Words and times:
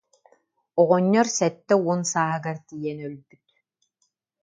Оҕонньор 0.81 1.27
сэттэ 1.35 1.73
уон 1.83 2.01
сааһыгар 2.11 2.57
тиийэн 2.67 2.99
өлбүт 3.07 3.45